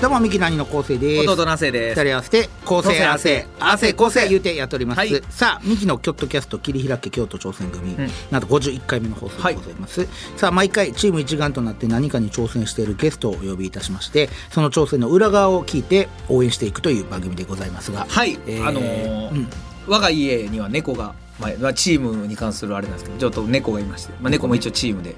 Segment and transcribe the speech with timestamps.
[0.00, 1.28] どうもミキ兄の昴生です。
[1.28, 2.00] 弟です。
[2.00, 5.10] 二人合わせて構成合わせ合わせ構成言うてやっております、はい。
[5.28, 7.96] さあミキのキョットキャスト切り開け京都挑戦組、ん
[8.30, 18.06] なんと51回目の放送でございます、さあ毎回チーム一丸となって何かに挑戦しているゲストをお呼びいたしましてその挑戦の裏側を聞いて応援していくという番組でございますが。
[18.08, 19.48] はい、えーあのーうん。
[19.86, 25.14] 我が家には猫が、まあまあ、チームに関するあれなんですけどちょっと猫がいまして、まあ、猫も一応チームで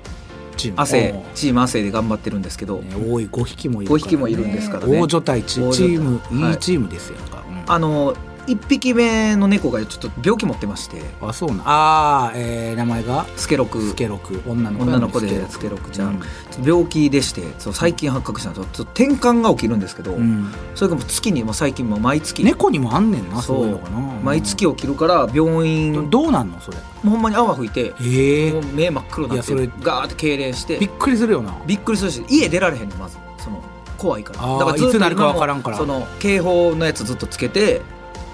[0.77, 5.01] 汗チーム汗で頑張ってるんですけど、ね多い5匹もいるね、5匹もいるんですからね。
[5.01, 6.55] 大所帯チームいはい。
[6.55, 8.15] いチームですよ、うんあの
[8.47, 11.03] 1匹目の猫がちょっと病気持ってまして。
[11.21, 11.63] あそうなん。
[11.65, 13.27] あー、えー、名前が？
[13.37, 13.81] スケロク。
[13.81, 14.43] スケロク。
[14.47, 14.85] 女の子。
[14.85, 16.21] 女の子でススケロクちゃん、
[16.59, 16.65] うん。
[16.65, 23.67] 病気でしてそう最近発覚したんですよちょっと転換が起きるんですけど、うん、それがもう月にもう最近もう毎月、猫にもあんねんなそう。
[23.67, 23.99] いうのかな。
[24.23, 26.79] 毎月起きるから病院どうなんのそれ？
[27.05, 31.57] うほんまに泡吹いてええもう目真っ黒になってガーって痙攣してびっくりするよな。
[31.67, 33.19] びっくりするし家出られへんのまず。
[33.39, 33.63] その
[33.99, 34.59] 怖いから。
[34.59, 35.77] だからいつなるかわからんから。
[35.77, 37.83] その警報のやつずっとつけて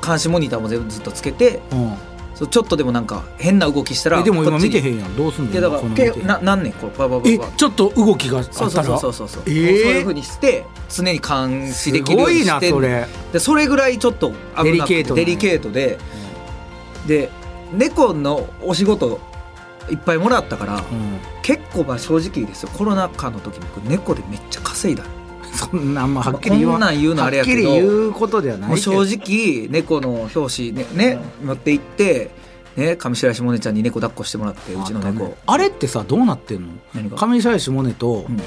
[0.05, 1.95] 監視モニターも全部ずっとつけてうん。
[2.35, 5.17] そうちょっとでもなんか変な動きしたらえでも今見てんへんやん。
[5.17, 5.61] どうすんの？
[5.61, 5.81] だか
[6.25, 8.71] ら何年これババババちょっと動きがあったら？
[8.71, 9.29] そうそうそうそうそう。
[9.29, 13.07] そう、えーそういうふうにして常に監視できるようにしてそれ。
[13.33, 14.33] でそれぐらいちょっと
[14.63, 15.99] デリケートなデリケートで。
[17.09, 17.31] で
[17.73, 19.21] 猫のお仕事
[19.91, 20.83] いっぱいもらったから、うん。
[21.43, 22.69] 結構まあ正直ですよ。
[22.69, 25.03] コロナ禍の時僕猫でめっちゃ稼いだ
[25.55, 26.73] そんなんまはっきり言わ。
[26.75, 32.31] こんなん言うのあれやけどはっきり言うことではない正直猫の表紙ねね持って行って
[32.77, 35.25] ね上白石萌音ちゃんに猫抱っこしてもらってうちの猫。
[35.25, 35.35] ね。
[35.47, 36.63] あれってさどうなってん
[36.95, 37.17] の？
[37.17, 38.41] 上白石萌音とうん。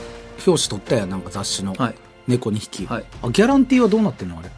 [0.48, 1.96] 表紙取ったやんなんか雑誌のはい。
[2.28, 3.04] 猫2匹はい。
[3.24, 4.40] あギャランティーはどうなってんの？
[4.40, 4.50] あれ。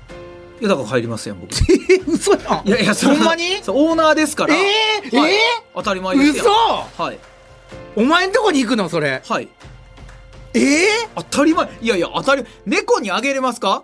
[0.62, 1.52] いやだから入りますよ僕。
[1.52, 1.56] い
[1.92, 2.70] え嘘やん。
[2.70, 3.44] やいやそんまに？
[3.68, 4.56] オーナーですから。
[4.56, 5.18] えー？
[5.20, 5.34] はい。
[5.34, 5.38] え
[5.76, 6.46] 当たり前です嘘！
[6.46, 6.54] よ
[6.98, 7.20] はい。
[7.96, 9.22] お前んとこに行くのそれ。
[9.28, 9.48] はい
[10.54, 11.70] ええ当たり前。
[11.82, 13.84] いやいや当たり猫にあげれますか？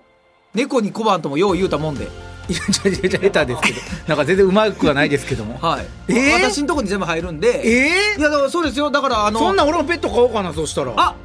[0.54, 2.08] 猫に小判ともよう言うたもんで。
[2.50, 3.80] いやちょちょちょ下手ですけど。
[4.08, 5.58] なんか全然うまくはないですけども。
[5.60, 6.34] はい、えー？
[6.34, 7.62] 私のとこに全部入るんで。
[7.64, 7.70] え
[8.16, 8.90] えいやだからそうですよ。
[8.90, 10.94] だからあのそんなん俺もペット買おうかなそしたら。
[10.96, 11.16] あ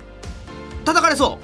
[0.85, 1.39] 叩かれそ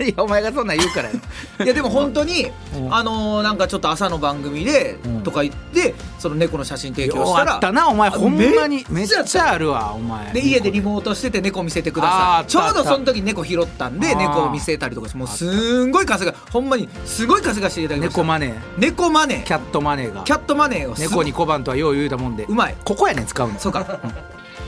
[0.00, 1.14] いやお前がそんなん言うからよ
[1.60, 2.94] う いやでも本当にうん。
[2.94, 5.22] あのーなんかちょっと朝の番組でうん。
[5.22, 8.10] とか言ってその猫の写真提供よしたらあったなお前。
[8.10, 10.32] ほんまにめっめっちゃあるわお前。
[10.32, 14.18] で家でリモートしてて猫見せてくだあーさいちょうどその時に猫拾ったんであー。
[14.18, 18.18] 猫を見せたりとかしてもうすんごい稼がほんまにすごい稼がしていただきました。
[18.18, 18.54] 猫マネー。
[18.78, 19.44] 猫マネー。
[19.44, 20.22] キャットマネーが。
[20.22, 22.44] キャットマネーを猫に小判とはよう言うたもんで。
[22.44, 23.58] うまいここやねん使うの。
[23.58, 23.84] そうか。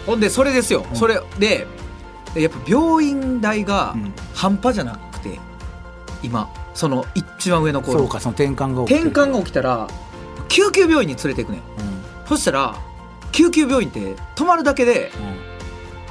[0.06, 0.96] ほんでそれですよ、うん。
[0.96, 1.66] それで
[2.34, 4.12] でやっぱ病院代がうん。
[4.34, 5.09] 半端じゃなくて
[6.22, 9.88] 今その一番上のそう頃かその転換が起きて転換が起きたら
[10.48, 11.60] 救急病院に連れていくねん。
[11.60, 11.66] うん。
[12.26, 12.76] そしたら
[13.32, 15.10] 救急病院って泊まるだけで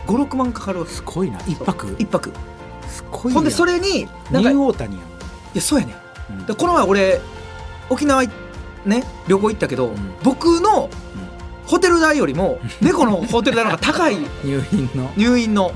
[0.08, 0.16] うん。
[0.16, 1.40] 56万かかるすごいな。
[1.46, 1.96] 一泊？
[2.00, 2.32] 一泊。
[2.88, 5.02] すごいほんでそれれにニュなんかいーオータニや
[5.56, 5.94] やそうやね
[6.32, 6.34] ん。
[6.38, 6.46] んうん。
[6.46, 7.22] でこの前俺
[7.90, 8.30] 沖縄い
[8.86, 10.14] ね旅行行ったけど、ん。
[10.24, 10.90] 僕の
[11.68, 14.18] ホテル代よりも 猫のホテル代の方が高い。
[14.44, 15.12] 入院の。
[15.16, 15.72] 入院の。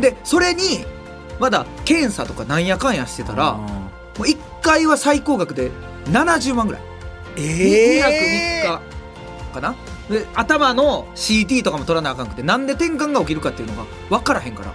[0.00, 0.84] でそれに
[1.40, 3.70] まだ検査とかなんやかんやしてたらあも
[4.18, 5.70] う1回は最高額で
[6.04, 7.98] 70万ぐらい、ー。
[7.98, 8.78] 2泊え3
[9.48, 9.74] 日かな。
[10.10, 14.74] で頭の CT とかも取らなあかんくてなんで転換が起きるかっていうのが分からへんから。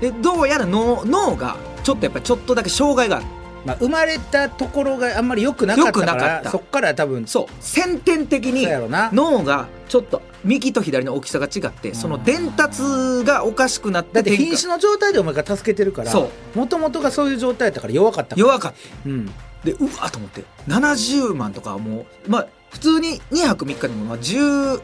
[0.00, 3.26] でどうやら脳脳がちょっとやっぱりちょっとだけ障害がある
[3.66, 7.52] まあ、生まれたところがあんまり良くなかったからそっから多分そう。
[7.60, 8.66] 先天的に
[9.12, 12.82] 脳がちょっと右と左の大きさが違ってその伝達
[13.24, 16.12] がおかしくなってだって瀕死の状態でお前が助けてるから
[16.54, 19.12] もともとがそういう状態だったから弱かった弱かったう。
[19.12, 19.26] ん。
[19.64, 20.44] でうわと思って。
[20.68, 24.80] 70万とかはもうまあ普通に2泊3日でもまあ10、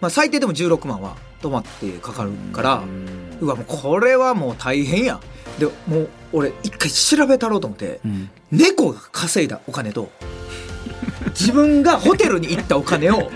[0.00, 2.84] まあ、最低でも16万は泊まってかかるから、
[3.40, 5.20] うわもうこれはもう大変や
[5.58, 8.30] でもう俺一回調べたろうと思ってうん。
[8.50, 10.10] 猫が稼いだお金と
[11.38, 13.30] 自分がホテルに行ったお金を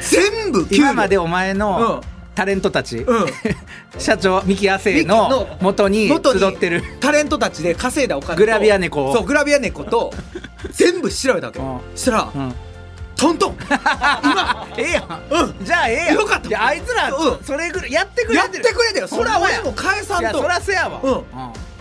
[0.00, 2.02] 全部今までお前の
[2.34, 3.26] タレントたち、うん、うん、
[3.98, 6.16] 社長ミキ亜生の元に集
[6.48, 6.82] ってる。
[7.00, 9.14] タレントたちで稼いだお金とグラビア猫を。
[9.14, 10.12] そうグラビア猫と
[10.70, 11.58] 全部調べたわけ。
[11.58, 11.80] うん。
[11.94, 12.54] そしたら、うん
[13.22, 13.56] トントン。
[14.24, 14.66] 今。
[14.76, 15.22] ええやん。
[15.30, 15.64] うん。
[15.64, 16.14] じゃあええやん。
[16.16, 16.48] よかった。
[16.48, 17.44] いやあいつらうん。
[17.44, 20.22] それぐらいやってくれやってくれてよそれは俺も返さんと。
[20.22, 20.98] いやそらせやわ。
[21.00, 21.12] うん。
[21.12, 21.24] うん。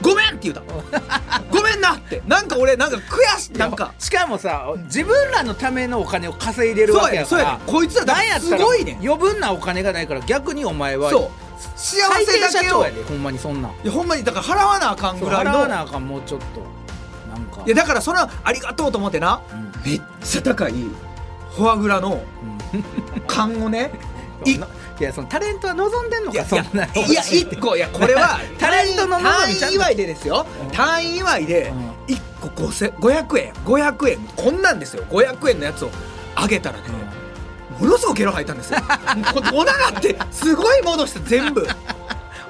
[0.03, 0.61] ごめん!」って言うた。
[1.49, 2.21] ごめんなって。
[2.27, 3.57] なんか俺なんか悔しい。
[3.57, 3.91] なんか。
[3.97, 7.59] しかもさ自分らのためのお金を稼いでるわけやから。
[7.65, 8.95] こいつらだからすごいねん。
[8.97, 11.29] 余分なお金がないから逆にお前はそう。
[11.75, 12.85] 幸せだけを。
[13.07, 13.69] ほんまにそんな。
[13.69, 15.51] んいやほんまにだから払わなあかんぐらいの。
[15.51, 16.61] 払わなあかんもうちょっと。
[17.33, 17.63] なんか。
[17.65, 19.41] いやだからそのありがとうと思ってな。
[19.51, 19.71] うん。
[19.83, 20.73] めっちゃ高い
[21.51, 22.21] フォアグラの
[23.27, 23.91] 缶をね
[24.45, 30.45] いいやそのタレントは望んでんのかそんないや一個いや これはタレントの単位祝いでですよ。
[30.63, 30.71] うん。
[30.71, 31.73] 単位祝いで
[32.07, 32.15] うん。
[32.15, 35.03] 1個5000 500円500円こんなんですよ。
[35.09, 35.91] 500円のやつを
[36.35, 36.83] あげたらね
[37.79, 38.79] ものすごくゲロ吐いたんですよ。
[39.53, 41.67] おながってすごい戻して全部。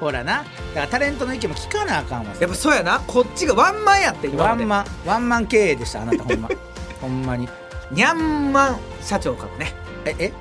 [0.02, 0.38] ほらな。
[0.38, 0.48] だか
[0.82, 2.34] らタレントの意見も聞かなあかんわ。
[2.38, 3.02] やっぱそうやな。
[3.08, 6.50] こっちがワンマンやって今ワンマンワンマン経営でしたあなたほんま。
[7.02, 7.48] ほんまに
[7.92, 9.74] ニャンマン社長かもね。
[10.06, 10.34] ええ？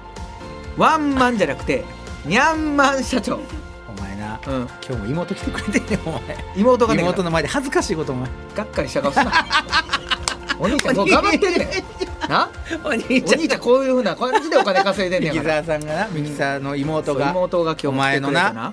[0.77, 1.85] ワンマンじゃなくて
[2.25, 3.41] ニャンマン社長。
[3.89, 4.69] お前なうん。
[4.87, 6.23] 今日も妹来てくれてんねんお前。
[6.57, 8.31] 妹がね妹の前で恥ずかしいことお前。
[8.55, 9.33] がっかりした顔すな。
[10.59, 11.69] お兄ちゃんこう頑張ってんねん
[12.31, 12.51] な。
[12.85, 13.61] お兄ちゃん。
[13.61, 17.31] こういうふうな感じでお金稼いでんねミキんからサーさんがなミキサーの妹が。
[17.31, 18.73] 妹が今日お前のな。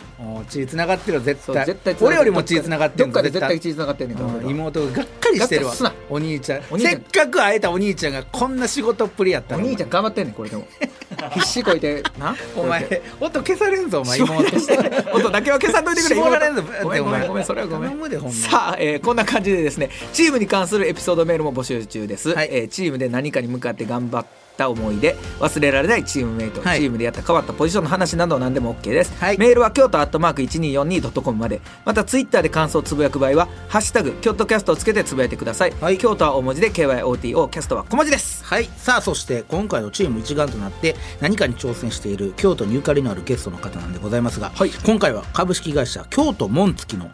[0.50, 0.86] 血つな。
[0.86, 1.66] がってるよ絶対。
[1.66, 3.60] 絶対俺よりも血つながってるどっかで絶対。
[3.60, 5.74] 血つながってんねんから俺は妹ががっかりしてるわ。
[6.10, 6.62] お兄ちゃん。
[6.80, 10.68] せっかく会えたお兄ちゃんがこんな仕事っぷりやったおの兄ちゃん頑張ってんねんこれでも。
[11.34, 12.36] 必死こいてな。
[12.56, 15.16] お前音消されんぞお前妹妹。
[15.16, 18.32] 音だけは消さんといてくれ絞られんぞごめんごめんごめんそれはごめん。
[18.32, 22.50] さあ、えーこんな感じでですねチームに関するエピソードメールも募集中です、はい。
[22.52, 24.26] えーチームで何かに向かって頑張っ
[24.58, 26.80] た思い出忘れられないチームメイト、はい。
[26.80, 29.38] チームでやった変わったポジションの話など何でも OK です、はい。
[29.38, 31.62] メールは京都アットマーク 1242.com まで。
[31.86, 35.98] またツイッターで感想をつぶやく場合は「ハッシュタグ京都キャスト」をつけてつぶやいてください、はい。
[35.98, 38.44] 京都は大文字で KYOTO キャストは小文字です。
[38.44, 38.70] はい。
[38.78, 44.72] さあそして今回のチーム一丸となって何かに挑戦している京都にゆかりのあるゲストの方なんでございますが、はい。
[44.84, 47.12] 今回は株式会社京都紋付の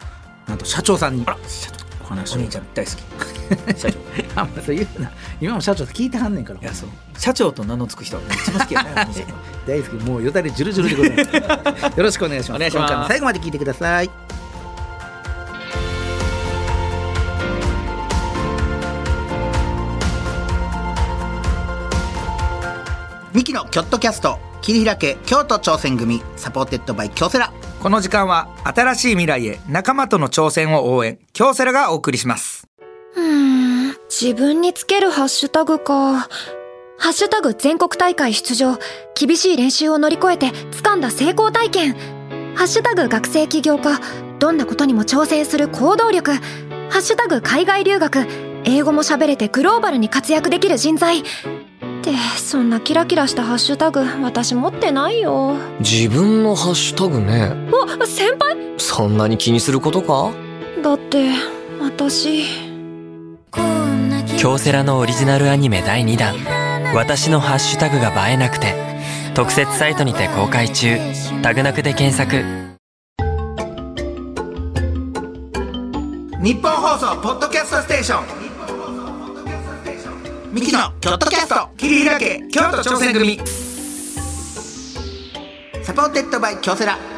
[0.48, 1.72] なんと社長さんにお話を。
[2.06, 3.33] お兄ちゃん大好き
[3.76, 3.98] 社長。
[4.36, 5.10] あんまそう言うな。
[5.40, 6.60] 今も社長って聞いてはんねんから。
[6.60, 6.88] いやそう。
[7.18, 8.90] 社長と名の付く人は一番好きやね
[9.66, 11.98] 大好きもうよだれジュルジュルでございます。
[11.98, 12.56] よろしくお願いします。
[12.56, 13.08] お願いします。
[13.08, 14.10] 最後まで聞いてください。
[23.32, 27.52] ミキのキョットキャスト切り開け京都挑戦組 supported by 京セラ。
[27.84, 32.53] この時間は新しい未来へ仲間との挑戦を応援京セラがお送りします
[33.26, 36.28] ん、自分につけるハッシュタグか。
[36.96, 38.78] ハッシュタグ全国大会出場。
[39.14, 41.96] 厳しい練習を乗り越えて掴んだ成功体験。
[42.54, 44.00] ハッシュタグ学生起業家。
[44.38, 46.32] どんなことにも挑戦する行動力。
[46.32, 46.40] ハ
[46.98, 48.26] ッシュタグ海外留学。
[48.64, 51.20] 英語も喋れてグローバルに活躍できる人材。
[51.20, 51.22] っ
[52.02, 55.56] て、そんなキラキラしたハッシュタグ、私持ってないよ。
[55.80, 57.52] 自分のハッシュタグね
[58.00, 58.56] あ、先輩？
[58.78, 60.30] そんなに気にすることか？
[60.82, 61.30] だって、
[61.80, 62.73] 私。
[64.38, 66.34] 京セラのオリジナルアニメ第2弾
[66.94, 68.74] 「私のハッシュタグが映えなくて」
[69.34, 70.96] 特設サイトにて公開中。
[71.42, 72.36] タグなくで検索。
[76.40, 78.24] 日本放送ポッドキャストステーション。
[80.52, 81.68] ミキのキョットキャスト。
[81.76, 83.40] 切り開け京都挑戦組。
[85.82, 87.13] supported by 京セラ。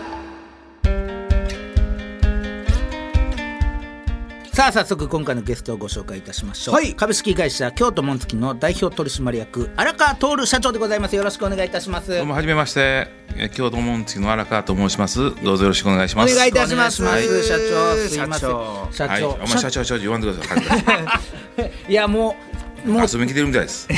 [4.57, 6.95] さあ早速今回のゲストをご紹介いたしましょう、はい。
[6.95, 11.15] 株式会社京都紋付の代表取締役荒川徹社長でございます。
[11.15, 12.09] よろしくお願いいたします。
[12.17, 15.35] どうもはじめまして、え京都紋付の荒川と申します。
[15.45, 16.35] どうぞよろしくお願いします。
[16.35, 17.05] お願いいたします。
[17.05, 18.49] 社長すいません。
[18.49, 18.89] 社長。
[18.93, 21.73] 社長、はい、お前社長社長言わんでください。
[21.93, 23.07] いやもうもう。
[23.11, 23.89] 遊びに来てるみたいです。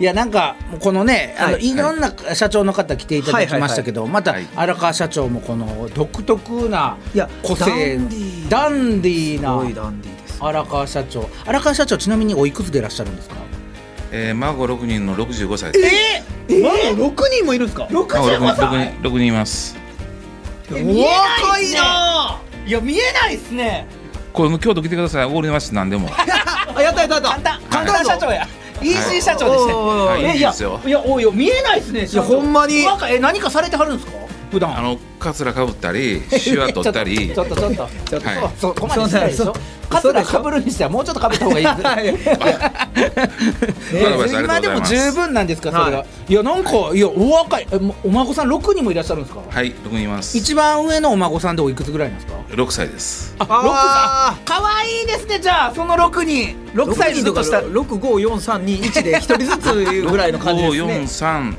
[0.00, 1.76] いやなんかこのね、あのはいい。
[1.76, 4.46] ろんな社長の方来ていただきましたけど、またはい。
[4.56, 8.50] 荒川社長もこの独特ないや個性のダンディー。
[8.50, 10.38] ダンディーすごいなダンディーです。
[10.40, 11.28] 荒川社長。
[11.46, 13.36] 荒川社長ちなみにおいくつでいらっしゃるんですか？
[14.12, 15.86] えー、孫六人の六十五歳です。
[15.86, 17.86] ええまだ6人もいるんですか？
[17.92, 19.26] 孫六人六人六人。
[19.28, 19.76] います。
[20.70, 20.80] 若
[21.60, 22.40] いな。
[22.66, 23.86] いや見えないっすね。
[24.32, 25.24] これ京都来てください。
[25.26, 26.08] おごります何でも。
[26.74, 27.28] あやったやったやった。
[27.30, 27.60] 簡単。
[27.70, 28.46] 簡単社長や。
[28.82, 30.20] EC 社長でおしてーおーおーはい。
[30.20, 30.80] えいやいいですよ。
[30.86, 32.28] いやおいよ見えないっすね社長。
[32.28, 32.84] いやほんまに。
[33.10, 34.12] え何かされてはるんですか？
[34.50, 37.32] 普段あのカツラかぶったり、シワ取ったり。
[37.34, 37.42] ちょ。
[37.44, 38.10] っとちょっとちょっと。
[38.10, 38.38] ちょっとはい。
[38.58, 39.44] そうそこまでしないでしょ？
[39.44, 39.54] そう。
[39.90, 41.66] カツラかぶるにしてはもうちょっとかぶった方がいい。
[41.66, 42.30] です。
[44.06, 46.32] ア ドバイスありが今でも十分なんですかそれが、、はい。
[46.32, 46.98] やなんかい。
[47.00, 47.66] やお若い
[48.04, 50.36] お孫さん六人もいらっしゃるんですか、はい、六人います。
[50.38, 52.34] 一番上のお孫さんでおいくつぐらいなんですか？
[52.54, 53.34] 六歳です。
[53.38, 56.56] ああ六歳可愛いですねじゃあその六人。
[56.74, 60.94] 六歳ずっとした65431で一人ずつぐらいの感じ五ですね。
[61.00, 61.56] 四三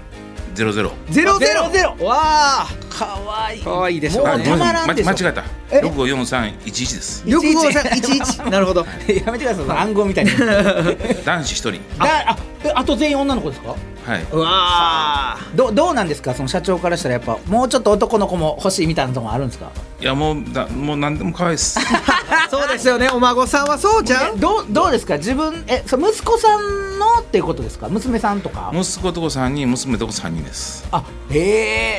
[0.53, 0.91] ゼロゼロ。
[1.09, 1.95] ゼロゼゼロゼロ。
[1.99, 2.19] ロわ
[2.63, 2.67] あ。
[2.89, 3.59] かわい。
[3.59, 4.31] いかわいいでしょうね。
[4.37, 5.09] もうたまらんでしょ。
[5.09, 5.43] 間違えた。
[5.71, 5.81] え？
[5.81, 7.23] 六五四三一一です。
[7.25, 8.37] 六五三一一。
[8.49, 8.81] なるほど。
[9.25, 9.77] やめてください。
[9.77, 10.31] 暗号みたいに。
[11.25, 11.71] 男子一人。
[11.73, 13.75] だあえあと全員女の子ですか？
[14.05, 14.25] はい。
[14.31, 16.33] うわどどうなんですか？
[16.33, 19.71] その社長からしたらやっぱもうちょっと男の子も欲しいみたいなところあるんですか？
[19.99, 21.79] いやもうだもう何でも可愛いです。
[22.49, 23.09] そうですよね。
[23.09, 24.35] お孫さんはそうちゃう？
[24.35, 25.17] えどうどうですか？
[25.17, 27.87] 自分えそう息子さんのっていうことですか？
[27.89, 28.71] 娘さんとか。
[28.73, 30.87] 息子とこ三人娘とこ三人です。
[30.91, 31.39] あへ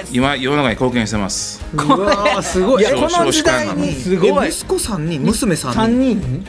[0.01, 1.61] え今世の中に貢献してます。
[1.73, 2.85] うわ すごい。
[2.85, 4.47] この時代にすごい。
[4.47, 6.45] え息子三人娘三三人人？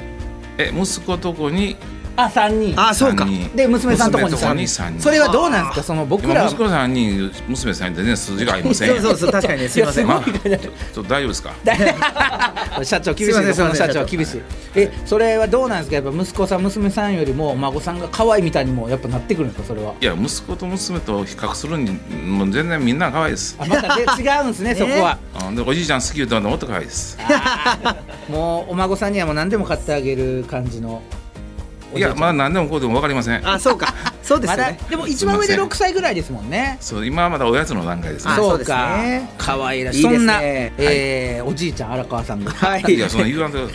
[0.57, 1.75] え息子とこに
[2.15, 2.73] あ三人。
[2.79, 3.25] あそうか。
[3.55, 5.01] で娘さんとこに娘三人三人。
[5.01, 5.83] それはどうなんですか？
[5.83, 6.41] その僕ら。
[6.41, 10.07] 今息子三人娘三人全然数字が合いませんそうそうそう確かにねすいません。
[10.07, 10.59] まあちょっ
[10.93, 11.53] と大丈夫ですか？
[12.83, 14.41] 社長厳しいですこの社長厳しい。
[14.75, 15.95] えそれはどうなんですか？
[15.95, 19.67] やっぱ息子さん娘さんよりもお孫さんが可愛いみたいにもやっぱなってくるんですか？
[19.67, 19.93] それは。
[19.99, 21.91] いや息子と娘と比較するに
[22.27, 23.55] もう全然みんな可愛いです。
[23.59, 24.05] あまたで違
[24.41, 25.17] うんですね そこは。
[25.47, 27.17] うんでおじいちゃん好き言うともっと可愛いです。
[28.29, 31.01] もうお孫さんにはもう何でも買ってあげる感じの。
[31.11, 31.22] お
[31.95, 33.47] いやまあ何でもこうでも分かりません。
[33.47, 35.69] あそうかそうですまだよねでも一番上ですいません。
[35.69, 36.77] 6歳ぐらいですもんね。
[36.79, 38.31] そう今はまだおやつの段階ですね。
[38.31, 38.97] あそうか。
[39.37, 40.17] 可愛らしいいいですね。
[40.17, 40.45] そんな、はい。
[40.77, 42.95] えーおじいちゃん荒川さんが、はい。
[42.95, 43.67] いやその言わんと。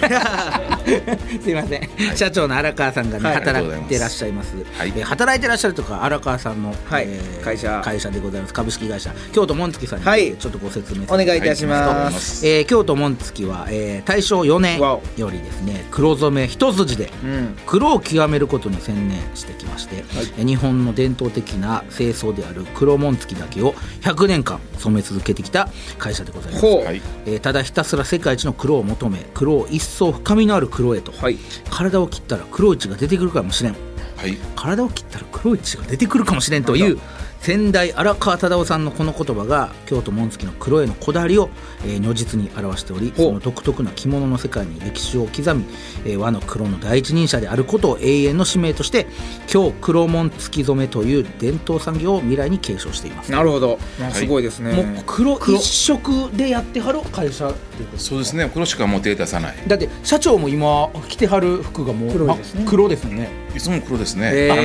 [1.42, 3.34] すいません、社長の荒川さんがね、はい。
[3.36, 4.92] 働いてらっしゃいます、はい。
[4.96, 7.04] えー働いてらっしゃるとか荒川さんの、はい。
[7.08, 7.82] えー会社。
[7.84, 8.54] 会社でございます。
[8.54, 9.12] 株式会社。
[9.32, 10.34] 京都紋付さんに、はい。
[10.36, 12.38] ちょっとご説明お願いいたしはいます。
[12.38, 15.00] すえー京都紋付は、えー大正4年よ
[15.30, 17.56] りですね黒染め一筋でうん。
[17.66, 20.04] 黒を極めることに専念してきまして、
[20.37, 25.68] え日本の伝統的な清掃である黒紋付だけを100年間染め続けてきた
[25.98, 31.38] 会社でございます、はいえーただひたすら世界一の黒を求め黒を一層深みのある黒へと、はい。
[31.70, 33.76] 体を切ったら黒い血が出てくるかもしれん。
[34.16, 34.36] はい。
[34.56, 36.98] 体を切ったら黒い血が出てくるかもしれんという
[37.40, 41.50] 先代荒川忠夫さんのこの言葉が京都紋付の黒へのこだわりを、
[41.84, 45.64] えー如実に表しておりその独特な着物の世界に歴史を刻み、
[46.04, 49.06] えー和の黒の第一人者であることを永遠の使命として
[49.46, 53.32] 京黒紋付染めという伝統産業を未来に継承しています。
[53.32, 53.78] なるほど。
[54.00, 54.72] まあすごいですね。
[54.72, 58.50] もう黒一色でやってはる会社っていうことそうですね。
[58.52, 59.56] 黒しかもう手出さない。
[59.66, 62.64] だって社長も今着てはる服がもう黒いですね。
[62.68, 63.30] 黒ですよね。
[63.56, 64.52] いつも黒ですね、へー。
[64.52, 64.56] あ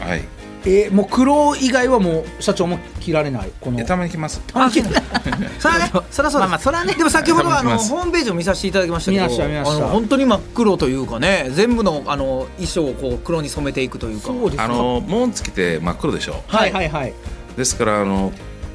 [0.00, 3.50] のはいえーもう黒以外はもう社長も着られない。
[3.60, 3.80] この。
[3.80, 4.40] えたまに来ます。
[4.54, 4.82] あ着
[5.58, 6.44] そらねそらそうです。
[6.44, 9.76] まあまあそらねでも先ほどはあのホームページを見させていただきましたけど見ました見ました。
[9.76, 14.26] あの本当に真っ黒というかね全部のあの衣装をこう黒に染めていくというか。
[14.28, 14.56] そうです。
[14.56, 16.42] かあの紋付きって真っ黒でしょ。
[16.46, 17.12] はいはいはい。
[17.56, 18.32] ですからあの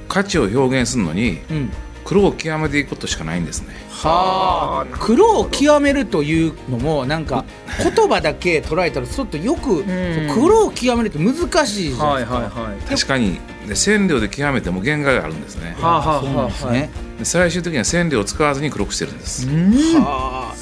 [0.07, 1.71] 価値を表現するのにうん
[2.07, 3.75] 黒を極めていくことしかないんですね。
[3.89, 4.97] はあ。
[4.97, 7.43] 黒を極めるというのもなんか
[7.83, 10.29] 言葉だけ捉えたらちょっとよくん。
[10.33, 12.35] 黒を極めるって難しいじゃないはいですか。
[12.37, 15.75] はいはい確かにで染料で極めても限界があるんですね。
[15.81, 16.89] はあはあそうなんですね。
[17.19, 19.45] で最終的には染料を使わずに黒くしてるんです。
[19.45, 20.53] は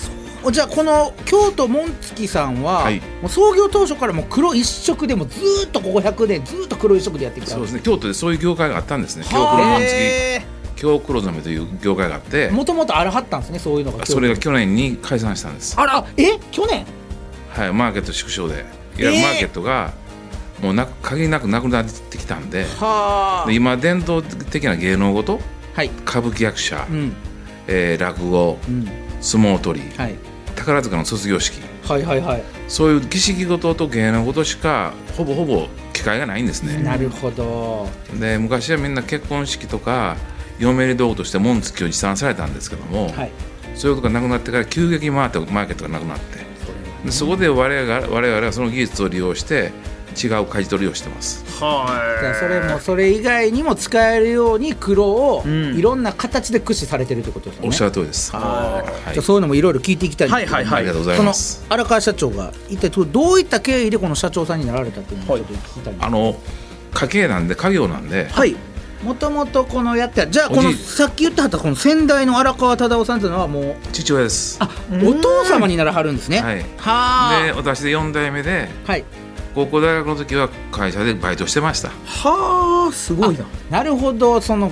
[0.47, 0.51] あ。
[0.51, 2.99] じゃあこの京都紋付さんは、はい。
[3.21, 7.81] もう創業当初からもう黒一色でもずーっとここ100年ずーっと黒一色でやってきたそうですね。
[7.83, 9.25] 京都でそういう業界があったんですね。
[9.29, 9.55] 京はあ。
[9.57, 14.05] 黒紋付京黒染めという業界があってもともとあらはったんですねそういうのが。
[14.05, 15.75] それが去年に解散したんです。
[15.79, 16.85] あらえ去年？
[17.49, 18.55] はいマーケット縮小で。
[18.55, 18.65] いわ
[18.97, 19.21] ゆるえー。
[19.23, 19.93] マーケットが
[20.61, 22.65] もうなく限りなくなくなってきたんで
[23.51, 25.41] 今伝統的な芸能ごと
[25.73, 25.87] はい。
[26.07, 27.13] 歌舞伎役者、うん。
[27.67, 28.87] えー落語うん。
[29.21, 30.15] 相撲取りはい。
[30.55, 31.59] 宝塚の卒業式。
[31.83, 32.43] はいはいはい。
[32.67, 37.87] そういう儀式ごとと芸能ごとしかほぼほぼ機会がないんですね、なるほど。
[38.19, 40.17] で昔はみんな結婚式とか
[40.59, 43.31] 嫁入り道具として紋付きを持参されたんですけども、はい。
[43.75, 46.37] そういうことがなくなってから急激にマーケットマーケットがなくなって
[47.03, 49.73] でそこで我々が我々はその技術を利用して
[50.15, 51.43] 違う舵取りをしてます。
[51.59, 55.75] じゃあそれもそれ以外にも使えるように黒をうん。
[55.77, 57.67] いろんな形で駆使されてるってことですよね。
[57.67, 59.13] おっしゃる通りです、はいはい。
[59.13, 60.77] じゃあそういうのもいろいろ聞いていきたいはいはいはい。
[60.77, 66.39] ありがとうございそのます荒川社長が一体どういった経緯でこの社長さんになられたっていうのをちょっと聞きたいんですあの
[66.93, 68.55] 家計なんで家業なんで、はい
[69.05, 73.75] もともとこのやってじゃあこのさっき言ってはったこの先代の荒川忠夫さんというのはもう。
[73.93, 74.67] 父親ですあ
[75.03, 76.39] お父様にならはるんですね。
[76.41, 76.65] はい。
[76.77, 79.05] はで私で4代目であはい。
[79.53, 81.89] 高校大学の時は会社でバイトしてました。
[81.89, 83.45] はあすごいな。
[83.69, 84.71] なるほどその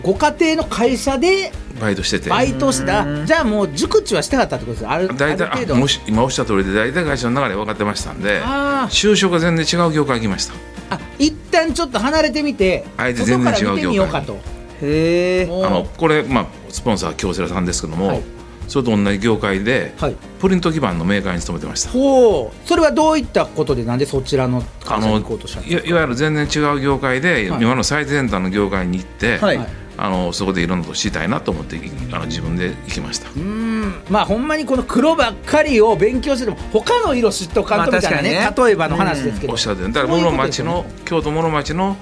[0.00, 2.30] ご家庭の会社でバイトしてて。
[2.30, 3.00] バイトした。
[3.00, 3.26] うん。
[3.26, 4.82] じゃあもう熟知はしてはったってことです。
[4.84, 5.74] よある大体ある程度。
[5.74, 8.86] あもし今おっしゃった通りで大体会社の流れ分かってましたんであ。
[8.90, 10.54] 就職が全然違う業界に来ました
[10.92, 14.38] あ一旦ちょっと離れてみてあえて全然違う外から見てみようかと。
[14.82, 18.22] へあのこれ、まあ、スポンサー京セラさんですけども、はい。
[18.68, 20.16] それと同じ業界ではい。
[20.40, 21.90] プリント基板のメーカーに勤めてました。
[21.90, 22.68] ほう。
[22.68, 25.88] それはどういったことでなんでそちらの会社に行こうとしたんですか？
[25.88, 27.62] いわゆる全然違う業界で、はい。
[27.62, 29.58] 今の最先端の業界に行って、はい。
[29.58, 29.68] はい
[29.98, 31.78] あのそこでいろんなことを知りたいなと思って
[32.12, 33.28] あの自分で行きました。
[33.36, 33.61] うん
[34.10, 38.56] まあほんまにこの黒ばっかりを勉強してても他の色知っとかんとみたいなね,、まあね。
[38.66, 40.72] 例えばの話ですけど、おっしゃだから室町ことですよね。
[40.72, 41.96] の京都室町の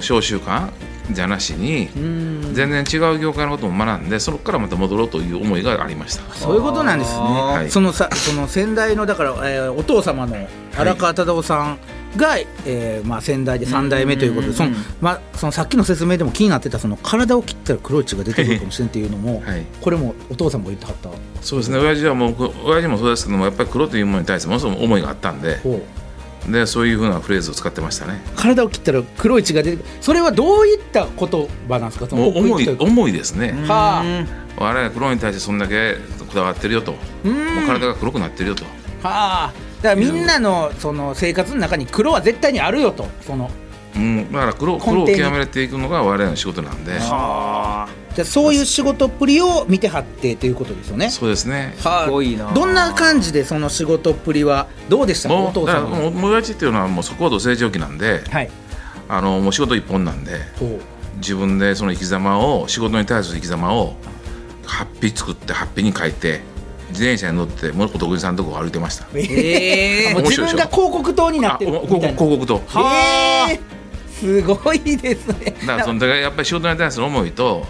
[0.00, 0.68] 小習慣
[1.10, 2.54] じゃなしにうん。
[2.54, 6.34] 全然違う業界のことも学んでそこからまた戻ろうという思いがありました。
[6.34, 7.70] そういうことなんですね、はい。
[7.70, 10.36] そのさその先代のだから、えーお父様の
[10.76, 11.78] 荒川忠夫さん
[12.16, 19.64] が、えーまあ、先代で3代目ということで、そのまあ、そのさっきの説明でも気になってたその体を切ったら黒い血が出てくるかもしれんっていうのも、はい。
[19.80, 21.10] これもお父さんも言ってはった。
[21.40, 21.78] そうですね。
[21.78, 25.58] 親父はもう親父もそうですけどもやっぱり黒というものに対してものすごく思いがあったんで。
[26.44, 28.20] でそういうふうなフレーズを使ってましたね。
[28.36, 32.06] 体を切ったら黒い血が出てくるそれはどういった言葉なんですか？
[32.06, 33.52] そのもう重い奥行きといですね。
[33.66, 34.62] はあ。
[34.62, 36.98] 我々黒に対してそんだけこだわってるよと、も
[37.64, 38.64] う体が黒くなってるよと。
[39.02, 39.46] はあ。
[39.48, 39.54] だ
[39.90, 43.06] からみんなのその生活の中に黒は絶対にあるよと。
[43.20, 43.50] その
[43.96, 47.88] うん、だから黒黒を極めていくのが我々の仕事なんで、じゃあ
[48.24, 51.10] そういう仕事っぷりを見てはってということですよね。
[51.10, 51.76] そうですね。
[51.84, 55.28] はすごいなどんな感じでその仕事っぷりはどうでした？
[55.28, 55.90] かお父さんは。
[55.90, 58.50] もうもう親父っていうのはもうそこほど成長期なんで、はい。
[59.08, 60.80] あのもう仕事一本なんで、ほ
[61.18, 63.94] 自分でその生き様を仕事に対する生き様を
[64.66, 66.40] ハッピー作ってハッピーに書いて
[66.94, 69.04] 自転車に乗ってもうお得意さんのとこを歩いてました。
[69.04, 72.16] うえもう自分が広告塔になってる広みたいな。
[72.16, 72.80] 告広告と。
[72.80, 73.60] へえ
[74.08, 75.56] すごいですね。
[75.60, 77.66] だからそのだからやっぱり仕事に対する思いと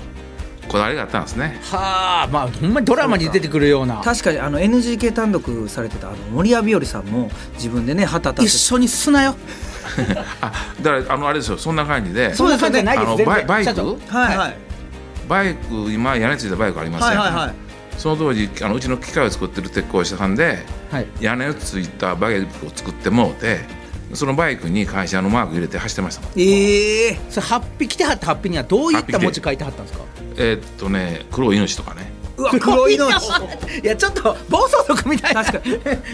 [0.69, 1.59] こだわりがあったんですね。
[1.63, 4.03] はあまあほんまにドラマに出てくるような。
[4.03, 9.37] 確かにあの NGK 単独されてたあの森谷日和さんも自分でね旗立て一緒にすなよ。
[10.43, 10.53] あ
[10.83, 11.57] だからあのあれですよ。
[11.57, 12.35] そんな感じで。
[12.35, 13.09] そんな感じじゃないです。
[13.09, 13.35] あの全然。
[13.35, 14.57] バイバイクはいはい。
[15.29, 17.64] バイク今屋根ついたバイクありますよ、はいはいはい
[17.99, 20.59] その当時あのうちの機械を作ってる鉄工者さんで
[20.91, 21.07] はい。
[21.21, 23.61] 屋根ついたバイクを作ってもうて
[24.13, 26.33] そのバイクに会社のマーク入れて走ってましたもん。
[26.37, 30.05] ええそれハッピー来てはったハッピーにはどういった文字書いてはったんですか？
[30.37, 32.13] えーっとね黒い命とかね。
[32.37, 33.13] うわ黒いの い
[33.85, 34.37] やちょっと。
[34.49, 35.65] 暴走族みたいな確か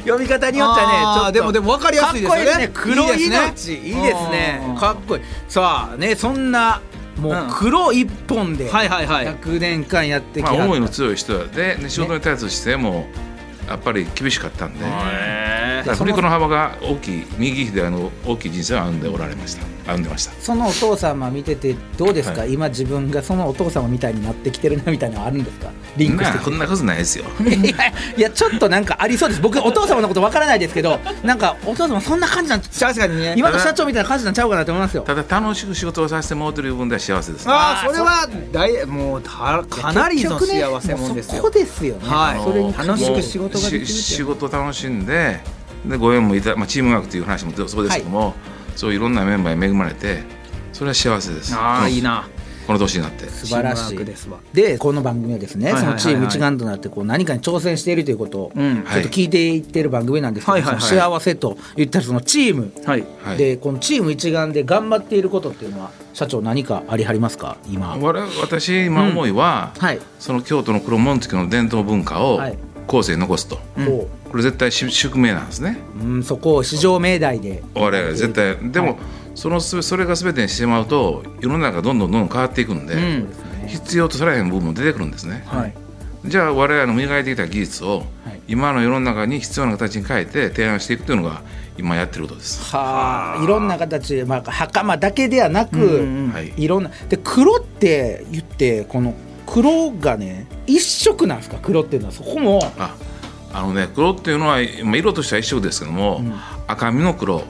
[0.04, 1.32] 読み方によってはねちょっと。
[1.32, 2.44] でもでも分かりやすいですよね。
[2.44, 3.50] かっこいい黒いいい命。
[3.50, 3.94] ですねいいです
[4.30, 4.62] ね。
[4.68, 5.22] うんかっこいい。
[5.48, 6.80] さあねそんな
[7.18, 7.50] もううん。
[7.52, 9.26] 黒一本ではいはいはい。
[9.26, 10.52] 100年間やってきた。
[10.52, 13.06] 思いの強い人で、ね、仕事に対する姿勢も
[13.68, 14.84] やっぱり厳しかったんで、
[15.80, 19.64] だから振り子の幅が大きい右左の大きい人生を歩んでおられました。
[19.92, 20.32] 歩んでました。
[20.40, 22.52] そのお父様見ててどうですか、はい。
[22.52, 25.70] 今自分がそのお父様みたいになってきてるなみたいなのはあるんですか？
[25.96, 27.24] リンクしてこんなことないですよ。
[27.40, 29.40] いやいやちょっとなんかありそうです。
[29.40, 33.34] 僕お父様のことわからないですけど なんかお父様そんな感じなん確かにね。
[33.36, 35.02] 今の社長みたいな感じなんちゃうかなと思いますよ。
[35.02, 41.32] ただ楽しく仕事をさせてもらってる部分では幸せです、ああそれは大もうたかなりの幸せもんですよ。
[41.34, 42.44] もうそこですよね、はい。
[42.44, 45.40] それに楽しく仕事ができるってし仕事を楽しんで
[45.86, 48.34] でご縁もいた、まあ、チームワークという話もそうですけども、
[48.76, 50.22] そういういろんなメンバーに恵まれて
[50.72, 51.54] それは幸せです。
[51.54, 52.28] ああいいな。
[52.66, 53.26] この年になって。
[53.26, 54.38] 素晴らしいですわ。
[54.52, 58.84] でこの番組はですね、そのチーム一丸となってこう何かに挑戦しているということを、うん。
[58.84, 63.04] ちょっと聞いていってる番組なんですけど、幸せと言ったらそのチーム、はい。
[63.24, 63.38] はい。
[63.38, 67.56] でこのチーム一丸で頑張っていることっていうのは社長何かありはりますか？
[67.68, 67.96] 今。
[68.40, 72.58] 私今思いは、はい、その京都の黒紋付きの伝統文化をはい。
[72.86, 73.58] 後世に残すと、
[74.30, 75.78] ここれ絶対し宿命なんですね。
[76.00, 77.62] う、うん、そこを市場命題で。
[77.74, 78.56] 我々絶対。
[78.70, 78.96] でも、はい。
[79.34, 83.28] そのすべそれが全てにしてしまうと世の中がどんどんどんどん変わっていくんで、うん
[83.66, 85.74] 必要とされへん部分も出てくるんですね、はい。
[86.24, 88.40] じゃあ我々の磨いてきた技術を、はい。
[88.48, 91.42] 今の世の中に必要な形に変えて提案していくというのが
[91.78, 96.52] 今やってることです、はあいろんな形、まあ、袴だけではなく、うんうんはい。
[96.56, 99.14] いろんなで黒って言ってこの
[99.46, 101.58] 黒がね一色なんですか？
[101.62, 102.96] 黒っていうのはそこもあ
[103.52, 106.32] あのね黒っていうのはまあ色としては一色ですけども、ん。
[106.66, 107.42] 赤身の黒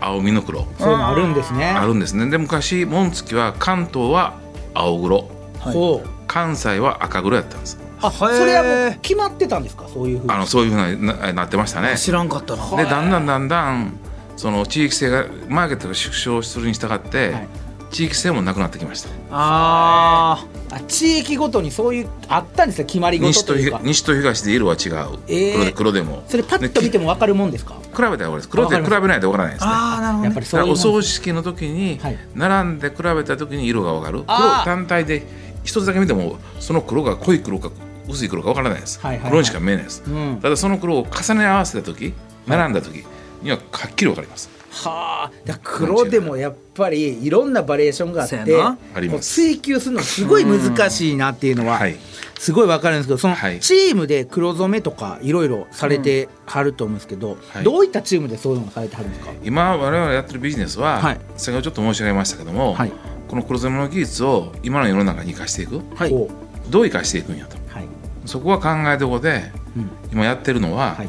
[0.00, 0.66] 青身の黒。
[0.78, 1.66] そういうのあるんですね。
[1.66, 2.28] あるんですね。
[2.28, 4.34] で昔紋付は関東は
[4.74, 5.28] 青黒。
[5.60, 6.08] ほう。
[6.26, 7.78] 関西は赤黒やったんです。
[8.02, 9.86] あそれはもう決まってたんですか？
[9.88, 10.32] そういうふうに。
[10.32, 11.96] あのそういうふうになななってましたね。
[11.96, 12.76] 知らんかったな。
[12.76, 13.98] でだんだんだんだん
[14.36, 17.48] その地域性がマーケットが縮小するに従って、はい。
[17.90, 19.08] 地域性もなくなってきました。
[19.30, 20.44] ああ
[20.88, 23.78] 地域ごとにそういうあったんですよ決まり事西とというか。
[23.78, 26.24] 東西と東で色は違う、えー黒で黒でも。
[26.28, 27.74] それパッと見ても分かるもんですか？
[27.94, 28.48] 比べたらす。
[28.48, 29.70] 黒で比べないと分からないですね。
[29.72, 30.48] あーなるほどね。
[30.52, 32.18] やお葬式の時にはい。
[32.34, 34.24] 並んで比べた時に色が分かる。
[34.24, 34.28] 黒
[34.64, 35.26] 単体で
[35.62, 37.70] 一つだけ見てもその黒が濃い黒か
[38.08, 39.30] 薄い黒か分からないです、はいはいはい。
[39.30, 40.38] 黒にしか見えないです、うん。
[40.42, 42.12] ただその黒を重ね合わせた時
[42.46, 43.04] 並んだ時
[43.42, 45.58] にははっきり分かりますはあ。
[45.62, 51.96] 黒でもやっぱりいろんなバリエーションがあってこう追求するのすごい難しいなっていうのははい。
[52.38, 53.60] すごい分かるんですけどそのはい。
[53.60, 57.64] チームで黒染めとかいろいろされてはると思うんですけど、はい。
[57.64, 59.32] どういったチームでそういうのをされてはるんですか？
[59.42, 61.20] 今我々やってるビジネスは、はい。
[61.36, 62.92] 先ほどちょっと申し上げましたけども、はい。
[63.28, 65.80] この黒染めの技術を今の世の中に生かしていく。
[65.94, 66.10] はい。
[66.10, 66.28] ほ
[66.68, 67.56] どう生かしていくんやと。
[67.56, 67.84] うはい。
[68.26, 69.90] そこは考えどころでうん。
[70.12, 71.08] 今やってるのは、はい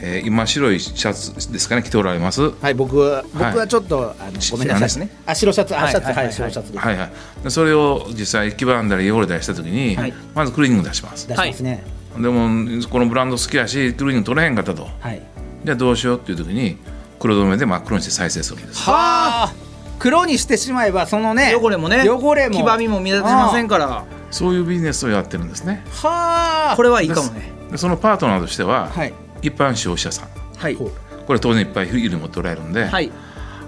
[0.00, 2.50] えー今白いシャツですかね着ておられます。
[2.50, 4.82] はい僕は僕はちょっとあのしごめんなさい。
[4.82, 5.10] ですね。
[5.24, 5.76] あ白シャツ。
[5.76, 6.06] あはいシャツ。
[6.06, 6.84] はいはいはい白シャツです。
[6.84, 7.10] はいはい。
[7.44, 10.14] でそれを実際黄ばんだり汚れたりした時に、はい。
[10.34, 11.26] まずクリーニング出します。
[11.26, 11.82] 出しますね。
[12.18, 12.48] でも
[12.90, 14.88] このブランド好きやしクリーニング取れへんかったと。
[15.00, 15.22] はい。
[15.64, 16.76] じゃあどうしようっていう時に
[17.18, 18.82] 黒染めで真っ黒にして再生するんです。
[18.82, 19.52] はあ。
[19.98, 22.56] 黒にしてしまえばそのね汚れもね汚れも。
[22.56, 24.04] 黄ばみも目立ちませんから。
[24.30, 25.82] そういうビジネスをやってるんですね。
[26.02, 26.76] はあ。
[26.76, 27.50] これはいいかもね。
[27.70, 29.14] でそのパートナーとしては、はい
[29.46, 30.28] 一般消費者さん。
[30.56, 30.76] はい。
[30.76, 30.90] こ
[31.32, 33.10] れ当然いっぱいいるも取られるんで、はい。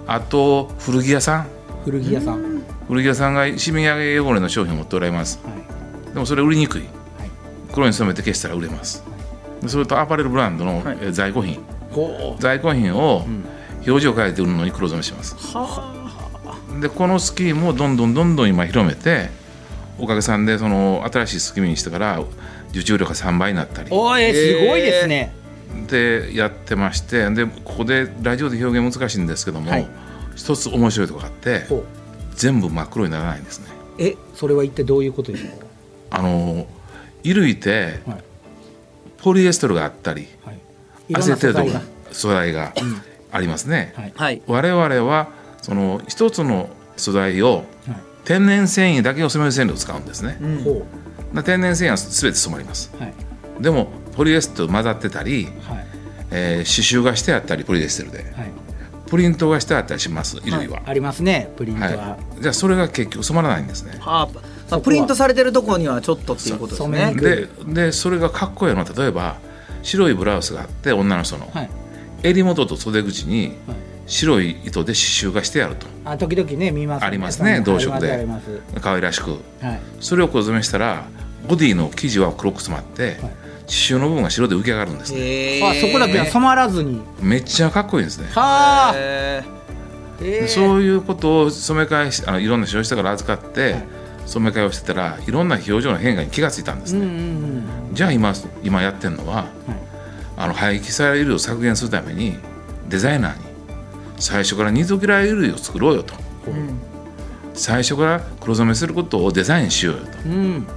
[0.07, 1.47] あと古着屋さん。
[1.85, 2.43] 古着屋さん。
[2.43, 5.39] はい古着屋さんが染み上げ汚れの商品を持っておられます。
[6.11, 6.83] でもそれ売りにくい、
[7.71, 9.03] 黒に染めて消したら売れます。
[9.61, 11.59] でそれとアパレルブランドの在庫品、
[11.91, 13.45] ほ在庫品をん。
[13.75, 15.35] 表示を変えて売るのに黒染めします。
[16.81, 19.29] でこのスキームをどんどんどんどん今広めて
[19.99, 22.23] おかげさんでその新しいスキームにしてから
[22.71, 23.91] 受注量が3倍になったり。
[23.91, 25.35] うおいすごいですね
[25.87, 29.87] でやってましてでここでラジオで表現難しいんですけども、はい。
[30.35, 31.65] 一つ面白いとこがあって
[32.35, 33.65] 全部真っ黒にならないんですね。
[33.97, 35.65] えそれは一体どういうことですか
[36.11, 36.65] あの
[37.23, 38.23] 衣類ってはい。
[39.17, 40.59] ポリエステルがあったりはい。
[41.15, 42.71] アセテルトな素材が。
[42.73, 42.99] 素材が
[43.31, 44.13] ありますね、はい。
[44.15, 44.41] はい。
[44.47, 45.29] 我々は
[45.61, 47.97] その一つの素材をはい。
[48.25, 50.47] 天然繊維だけを染める染料を使うんですね、う
[51.39, 51.43] ん。
[51.43, 52.91] 天然繊維は全て染まります。
[52.95, 53.13] うはい。
[53.59, 55.87] でもポリエステル混ざってたり、はい。
[56.31, 58.33] えー刺繍がしてあったりポリエステルで。
[58.33, 58.51] はい。
[59.09, 61.89] プリントがしてあったりします衣類は、ありますねプリントは。
[61.89, 63.97] はい、じゃあそれが結局染まらないんですね。
[64.01, 64.27] はあ
[64.69, 67.15] まあプリントされてるところにはちょっとっていうことですね。
[67.15, 67.47] で
[67.85, 69.37] でそれがかっこいいのは例えば
[69.83, 71.69] 白いブラウスがあって女の人の、はい。
[72.23, 73.77] 襟元と袖口にはい。
[74.05, 75.87] 白い糸で刺繍がしてあると。
[76.03, 78.27] あ時々ね見ますありますね同色で。
[78.81, 79.31] 可愛らしく。
[79.31, 79.37] は
[79.75, 79.79] い。
[80.01, 81.05] それを黒染めしたら
[81.47, 83.17] ボディの生地は黒く染まって、
[83.69, 85.19] 刺繍の部分が白で浮き上がるんですね。
[85.59, 87.01] へあそこだけは染まらずに。
[87.21, 88.27] めっちゃかっこいいんですね。
[88.31, 88.95] はあ。
[90.47, 93.87] そういうことを染め替えしあのいろんな消費者から預かって、はい。
[94.25, 97.13] 染め替えをしてたらいろんな表情の変化に気がついたんですうんうね、ん
[97.89, 97.93] うん。
[97.93, 99.47] じゃあ今今やってるのははい。
[100.37, 102.37] あの廃棄される衣類を削減するために
[102.87, 103.43] デザイナーに
[104.19, 106.13] 最初から二度嫌い衣類を作ろうよと。
[106.47, 106.79] うん。
[107.53, 110.07] 最初から黒染めすることをデザインしようよと。
[110.25, 110.67] うん。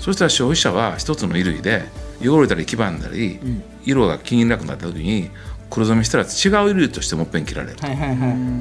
[0.00, 1.84] そしたら消費者は一つの衣類で
[2.22, 3.62] 汚れたり黄ばんだり、ん。
[3.84, 5.30] 色が気になくなった時に
[5.70, 7.76] 黒染めしたら違う衣類としてもっぺん着られる。
[7.76, 7.92] とは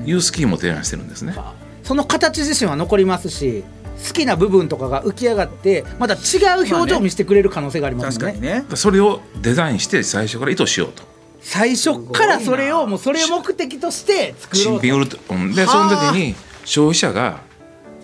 [0.06, 1.36] いうスキームを提案してるんですね。
[1.84, 3.64] その形自身は残りますし
[4.08, 6.18] 好きな部分とかが浮き上がってまた違
[6.58, 8.66] う表情を見せてくれる可能性がありますね,、確かにね。
[8.76, 11.04] それをデザインして最初から意図しようと。
[11.42, 14.70] 最初からそれをもうそれを目的として作ろうと。
[14.72, 15.54] 新品売ると、うん。
[15.54, 17.42] でその時に消費者が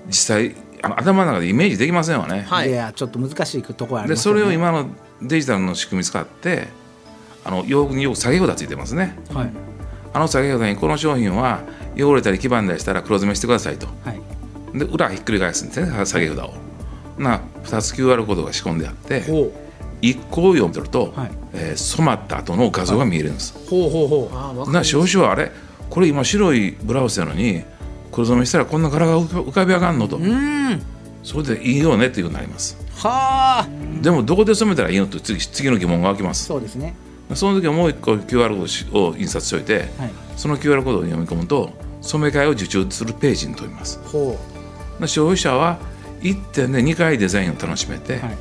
[0.08, 2.46] 実際あの頭の中でイメージできませんよね。
[2.48, 4.52] はいいやちょっと難しいところありでそますよね。
[4.52, 4.90] れを今の
[5.22, 6.68] デジタルの仕組み使って
[7.44, 9.18] あの洋服によく下げ札ついてますね。
[9.34, 9.52] はい。
[10.14, 11.62] あの下げ札にこの商品は
[11.98, 13.88] 汚れたり黄ばんだりしたら黒染めしてくださいと。
[13.88, 14.78] はい。
[14.78, 16.54] で裏ひっくり返すんですね下げ札を。
[17.18, 19.52] な2つ QR コードが仕込んであってほ
[20.02, 21.32] 1個を読み取ると、はい。
[21.54, 23.54] えー染まった後の画像が見えるんです。
[23.68, 24.36] うほうほう。
[24.36, 25.52] ほうな消費者はあれ。
[25.90, 27.64] これ今白いブラウスやのに
[28.12, 30.82] 黒染めしたらこんな柄が浮か浮かび上がんのと、うん。
[31.24, 33.68] それでいいよねっていうふうになりますはあ。
[34.02, 36.46] でもどこで染めたらいいのと次次の疑問が湧きます。
[36.46, 36.94] そうですね。
[37.34, 40.12] その時はもう一個 QR コードを印刷しておいてはい。
[40.36, 44.00] その QR コードを読み込むと染め替えを受注するページに飛びます。
[44.06, 44.38] ほ
[45.00, 45.80] で消費者は
[46.22, 48.38] 1点で2回デザインを楽しめて、うはい。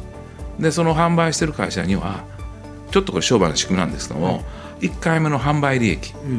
[0.62, 2.24] でその販売してる会社には
[2.90, 4.42] ちょっとこれ商売の仕組みなんですけども、
[4.80, 6.12] 1回目の販売利益。
[6.14, 6.38] うん。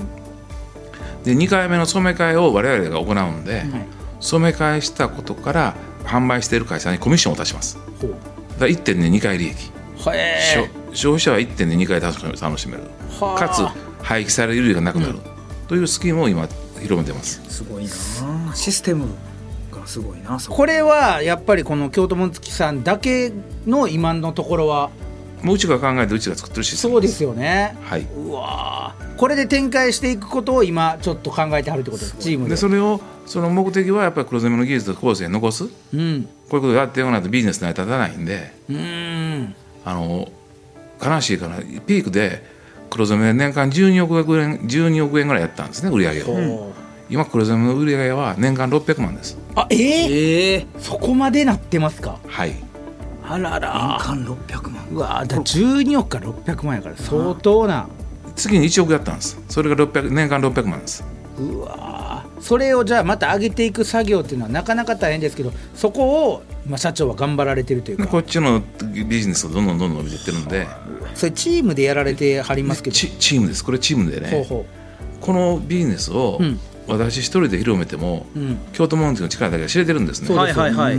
[1.24, 4.02] で2回目の染め替えを我々が行うんで、はい。
[4.22, 8.20] 染め替えしたことから販売している会社にコミッションを出しますだか
[8.60, 9.72] ら1点で2回利益、
[10.94, 12.84] 消費者は1点で2回楽しめ楽しめる。
[13.20, 13.40] はあ。
[13.40, 13.64] かつ
[14.04, 15.20] 廃棄される衣類がなくなる、
[15.68, 16.48] というスキームを今
[16.82, 17.42] 広めてます。
[17.50, 17.90] すごいな。
[18.56, 19.08] システム
[19.72, 20.58] がすごいなそこ。
[20.58, 23.32] これはやっぱりこの京都紋付さんだけ
[23.66, 24.90] の今のところは。
[25.44, 27.76] もううちが考えてうちが作ってるシステムそうですよね。
[27.84, 28.02] はい。
[28.16, 28.81] うわー
[29.22, 36.00] これで展開していくことを今ちょっと考えてはるってことですチームででそれをその目的はやっぱり黒染めの技術と後世に残すこうん。
[36.00, 38.52] ういうことをやっていかないとビジネス成り立たないんで。
[38.68, 39.56] うーん。
[39.86, 40.28] あの
[41.06, 41.58] 悲しいかな。
[41.58, 42.44] ピークで
[42.90, 46.74] 黒染めで年間12億円12億円ぐらいやったんですね売り上げを、ほ
[47.12, 49.38] 今黒染めの売り上げは年間600万です。
[49.38, 52.18] うあえー、ええそこまでなってますか？
[52.28, 52.56] はい。
[53.24, 54.88] あら年ら間600万。
[54.92, 57.88] うわーだ12億から600万やから相当な
[58.42, 59.40] 次に1億やったんです。
[59.50, 61.04] それが600年間600万です。
[61.40, 62.42] うわー。
[62.42, 68.04] それをじゃあまた上げていく作業っていうのはなかなか大変ですけどそこを今社長は頑張られてるというか。
[68.04, 68.64] でこっちの
[69.08, 70.68] ビジネスがどんどんどんどん伸びていってるんで。
[71.14, 72.96] それチームでやられてはりますけど。
[72.96, 73.64] チチームです。
[73.64, 74.30] これチームでね。
[74.32, 74.66] ほうほ
[75.20, 76.60] このビジネスをうん
[76.92, 78.60] 私一人で広めても、ううん。
[78.74, 80.36] 京都モンテの力だけが知れてるんですね。
[80.36, 80.98] はいはい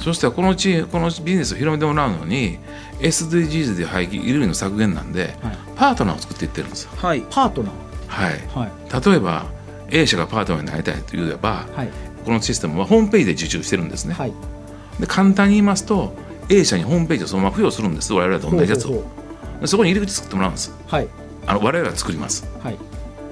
[0.00, 2.58] そしたらこのチームこのビジネスを広めてもらうのに
[3.00, 5.58] SDGs で廃棄衣類の削減なんで、はい。
[5.76, 6.90] パートナーを作っていってるんですよ。
[6.96, 7.22] はい。
[7.30, 7.72] パートナー。
[8.06, 8.32] はい。
[8.54, 9.10] はい。
[9.10, 9.46] 例えば
[9.90, 11.90] A 社がパートナーになりたいといえばはい。
[12.24, 14.32] このシステムはホームページで受注してるんですね、はい。
[14.98, 16.14] で簡単に言いますと
[16.48, 18.96] A 社にホームページをそのまま付与するんです我々と同じやつをほう。
[18.98, 19.04] ほう
[19.56, 20.70] ほでそこに入り口作ってもらうんです。
[20.70, 21.08] うはい。
[21.46, 22.46] あの我々が作ります。
[22.62, 22.78] はい。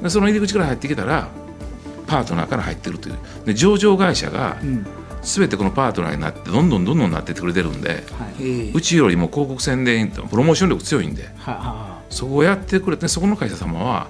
[0.03, 1.29] でその入り口から入ってきたら
[2.13, 3.17] パートナーから入ってるという。
[3.47, 4.87] で上場会社がうん。
[5.23, 8.03] 全てこのパートナーになってどんどんどんどんなってってくれてるんで
[8.75, 11.29] うちよりも広告宣伝プロモーション力強いんで
[12.11, 14.09] そこをやってくれてそこの会社様は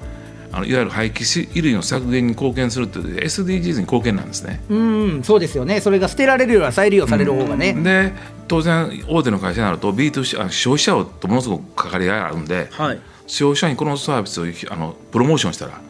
[0.52, 4.62] あのいわゆる廃棄し衣類の削減に貢献するという SDGs に貢献なんですね。
[4.70, 5.82] うんそうですよね。
[5.82, 8.12] それが捨てられるよりは再利用される方がね、で
[8.48, 12.98] 当然大手の会社になると B2C あ消費者とものすごく関わり合いがあるんではい。
[13.26, 15.80] 消費者にこのサービスをあのプロモーションしたら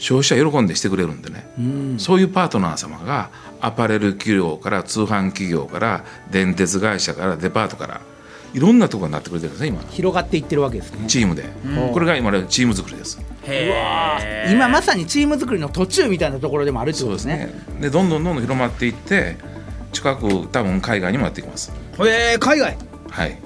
[0.00, 1.96] 消費者喜んでしてくれるんでね、うん。
[1.98, 8.00] そういうパートナー様がアパレル企業から通販企業から電鉄会社からデパートから
[8.54, 9.80] いろんなところになってくれてるんですね今。
[9.90, 11.06] 広がっていってるわけですね。
[11.06, 11.44] チームで、
[11.92, 13.20] これが今のチーム作りです。
[14.50, 17.52] 今まさにチーム作りの途中みたいなところでもあるってことですね。
[17.80, 19.36] でどんどんどんどん広まっていって
[19.92, 21.72] 近く多分海外にもやってきます。
[22.00, 22.76] へえ海外？
[23.10, 23.38] はい。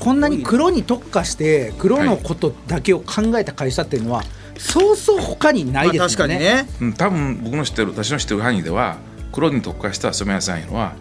[0.00, 4.24] こんなに黒に特化して黒のことだけを考えた会社っていうのは、
[4.60, 6.34] そうそう他にないまあ確ですよね。
[6.34, 8.98] かにねうん多分僕の知ってる私の知ってる範囲では
[9.32, 10.92] 黒に特化した染め屋さんいうのは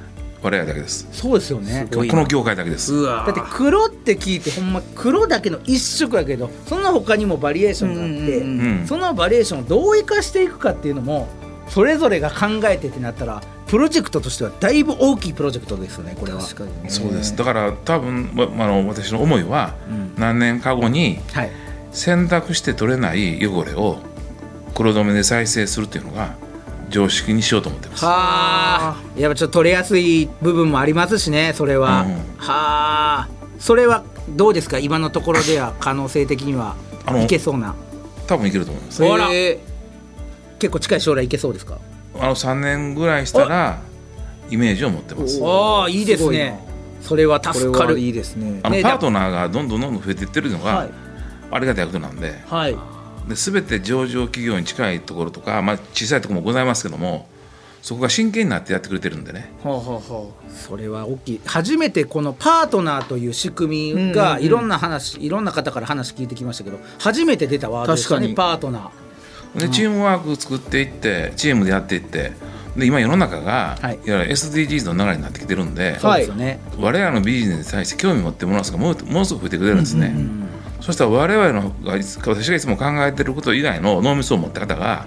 [0.41, 1.08] 我々だけです。
[1.12, 1.88] そうですよね。
[1.93, 2.93] この業界だけです。
[2.93, 11.28] うわだって黒って聞いてほんま黒だけの一色やけどその他にもバリエーションがあって、うんうんうんそのバリエーションをどう生かしていくかっていうのも
[11.67, 16.41] それぞれが考えてってなったらプロジェクトとしてはだいぶ大きいプロジェクトですよねこれは。
[16.41, 17.36] 確かにねそうです。
[17.36, 19.76] だから多分まあの私の思いは
[20.17, 21.52] 何年か後にはい。
[21.91, 23.99] 洗濯して取れない汚れを
[24.75, 26.36] 黒染めで再生するっていうのが
[26.89, 28.06] 常識にしようと思ってます。
[28.06, 28.97] はあ。
[29.17, 32.02] やっぱちょっと取れやすい部分もありますしねそれは。
[32.02, 33.28] うんはあ。
[33.60, 34.80] それはどうですか？
[34.80, 36.75] 今のところでは 可能性的には
[37.06, 37.75] あのいけそうな
[38.28, 39.02] 多分いけると思います。
[40.60, 41.78] 結構近い将来いけそうですか？
[42.19, 43.80] あの3年ぐらいしたら
[44.49, 45.39] イメージを持ってます。
[45.43, 46.60] ああいいですね
[47.02, 50.89] それは助かるはいいですねねあのパートナーがどんどんどんどん増えていってるのがはい
[51.52, 52.40] ありがたいことなんで。
[52.48, 52.78] はい。
[53.28, 57.28] で全て上場企業に近いところとか、まあ、小さいところもございますけども
[57.82, 59.54] そこが真剣になってやってくれてるんでね。
[59.64, 61.42] はあはあはそれは大きい。
[61.46, 64.14] 初めてこのパートナーという仕組みうんうんうん。
[64.14, 69.60] がいろんな話、いろんな方から話聞いてきましたけど初めて出たワードですよね確パートナー。
[69.60, 72.34] でチームワーク作っていってチームでやっていって
[72.76, 74.00] で今世の中が、はい。
[74.06, 80.14] い、わゆる SDGs の流れになってきてるんで、そうですよね、我々のビジネスに対して興味持ってもらう人がもうものすごく増えてくれるんですね、
[80.82, 85.06] そしたら我々の私がいつも考えてること以外の脳みそを持った方が、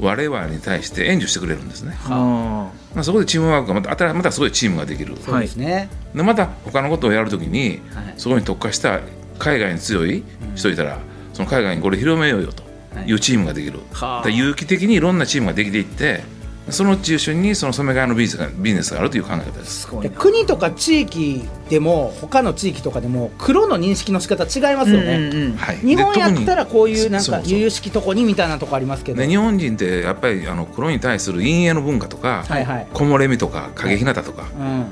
[0.00, 8.14] 我々に対して援助してくれるんですね、あまあ、そこでチームワークがまた新またすごいチームができる、そうですね、でまた他のことをやるときに、はい。
[8.16, 9.00] そこに特化した
[9.38, 10.98] 海外に強い人いたら、
[11.32, 12.64] その海外にこれ広めようよと
[12.94, 13.08] はい。
[13.08, 14.24] いうチームができる、はあ。
[14.24, 16.22] で有機的にいろんなチームができていって
[16.70, 19.86] その中心にその染め替えのビジネスがビジネスがあるという考え方です。
[19.86, 25.56] 国とか地域でも他の地域とかでも黒の認識の仕方違いますよね、うんうんうん。
[25.56, 29.20] はい、日本やったらこういうなんか由々しきとこにみたいなとこありますけど。
[29.20, 32.86] で日本人ってやっぱりあの黒に対する陰影の文化とか、はいはい。
[32.94, 34.86] 木漏れ日とか影ひなたとか、うん、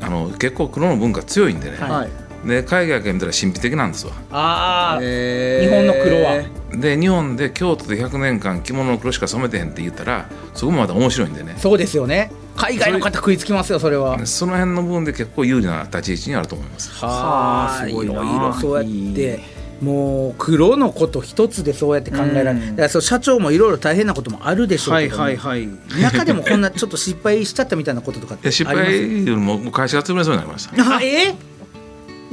[0.00, 4.12] あの結構黒の文化強いんでね、はいはいで海外から見たら神秘的なんですわ。
[4.30, 6.42] ああ、へー日本の黒は。
[6.80, 11.56] で日本で京都で100年間着物の黒しか染めてへんって言ったらそこもまた面白いんでね。
[11.58, 12.30] そうですよね。
[12.56, 14.24] 海外の方食いつきますよそれは。
[14.26, 16.90] その辺の部分で結構有利な立ち位置にあると思います。
[16.92, 18.12] はあすごいな。
[18.12, 18.52] いろいろ。
[18.54, 19.40] そうやっいいて
[19.80, 22.70] もう黒のこと一つでそうやって考えられる、うん。
[22.70, 25.68] だからそう社長もいろいろ大変なこともあるでしょうはいけども、はいはい
[26.00, 28.62] 中でもこんなちょっと失敗しちゃったみたいなこととかっいてあります？
[28.62, 30.96] や失敗よりももう会社が潰れそうになりました。
[30.96, 31.30] あえ？
[31.30, 31.57] ー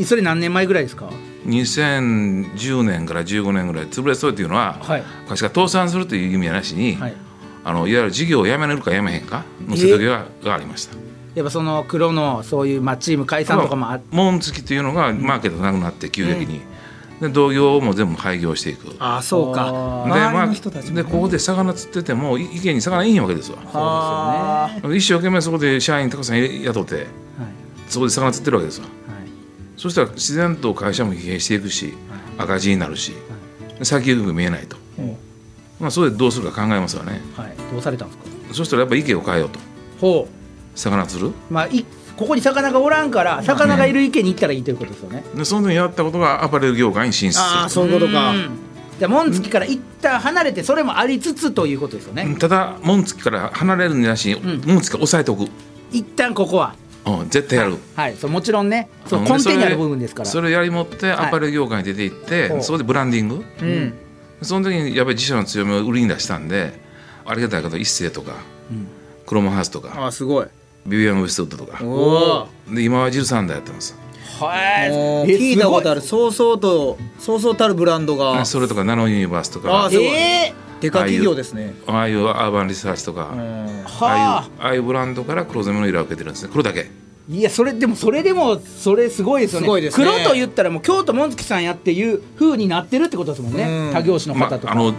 [0.03, 1.09] それ何年前ぐらいですか
[1.45, 5.03] ？2010年から15年ぐらい潰れそうっていうのは、はい。
[5.27, 7.13] 会社が倒産するという意味やなしに、はい。
[7.63, 10.95] あのいわゆる事業をやめれるかやめへんかの瀬戸際がありました。
[11.33, 16.61] やっぱその黒のそういう、まあ、チーム解散とかもあ門付きというのがマーケットがなくなって急激に、
[17.19, 18.89] で同業も全部廃業していく。
[18.89, 19.67] であそうか。
[19.67, 20.03] あー。
[20.03, 23.57] 周まあでここで魚釣っててもい池に魚いいわけですわ。
[23.73, 27.05] あ一生懸命そこで社員たくさん雇ってはい。
[27.87, 28.87] そこで魚釣ってるわけですわ。
[29.75, 31.93] はいそしたら自然と会社も疲弊していくし
[32.37, 33.11] 赤字になるし
[33.83, 34.77] 先行きが見えないと、
[35.81, 37.21] まあ、それでどうするか考えますわね。
[37.35, 38.53] はい、どうされたんですか？
[38.53, 39.59] そしたらやっぱ池を変えようと。
[39.99, 40.29] ほ
[40.75, 41.27] 魚釣る？
[41.27, 41.85] うまあい
[42.15, 47.33] ここに魚がおらんから魚がいる池に行ったらいいということですよね、でその時やったことがアパレル業界に進出。
[47.33, 48.31] するああそういうことか。
[48.31, 48.49] うん。
[48.97, 54.61] じゃあ紋付きから一旦離れてそれもありつつということですよね、ただ紋付きから離れるんじゃなしにん。
[54.65, 55.49] 紋付きから押さえておく、
[55.91, 56.75] 一旦ここは
[57.05, 58.15] うん、絶対やる、はい。
[58.15, 58.89] そうもちろんね。
[59.05, 59.25] そううん。
[59.25, 60.29] 根底にある部分ですから。
[60.29, 62.61] それやりもってアパレル業界に出ていって、ほう。
[62.63, 63.45] そこでブランディング？
[63.61, 63.93] うん。
[64.41, 66.73] その時にやっぱり自社の強みを売りに出したんで
[67.25, 68.33] ありがたいこと一世とか、
[69.25, 70.47] クロモハウスとかああすごい。
[70.87, 71.83] ビビアン・ウェストウッドとか。
[71.83, 73.95] おおで今はジルサンダーやってます。
[74.39, 74.91] はい。
[75.27, 76.01] 聞いたことある。
[76.01, 78.45] るそうそうとそうそうたるブランドが。
[78.45, 79.85] それとかナノユニバースとか。
[79.85, 80.05] あすごい。
[80.07, 81.73] えでか企業ですね。
[81.87, 84.67] ああいうアーバンリサーチとか、あはああいうあ。
[84.69, 86.49] あいうブランドから黒染めの色を受けてるんですね。
[86.51, 86.89] 黒だけ。
[87.27, 89.65] いやそれでもそれでもそれすごいですよね。
[89.65, 90.05] すごいですね。
[90.05, 93.93] 黒と言ったらもう京都紋付さんやっていう風になってるってことですもんね、うん。
[93.93, 94.93] 他業種のま方とか、あの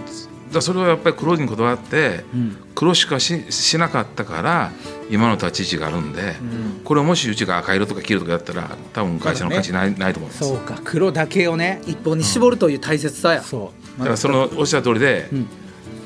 [0.53, 2.57] だそれはやっぱり黒にこだわって、ん。
[2.75, 4.73] 黒しかししなかったから
[5.09, 6.35] 今の立ち位置があるんで、
[6.83, 10.45] これをもしうちが赤色とか黄色とかやったら多分会社の価値ない,、ないと思います。
[10.45, 10.81] そうか。
[10.83, 13.43] 黒だけをね一本に絞るという大切さや。
[13.43, 13.99] そう。
[14.01, 15.47] だからそのおっしゃる通りで、ん